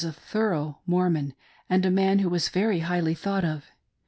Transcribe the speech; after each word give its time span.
159 0.01 0.09
a 0.09 0.29
thorough 0.31 0.79
Mormon, 0.87 1.35
and 1.69 1.85
a 1.85 1.91
man 1.91 2.17
who 2.17 2.29
was 2.29 2.49
very 2.49 2.79
highly 2.79 3.13
thought 3.13 3.45
of. 3.45 3.65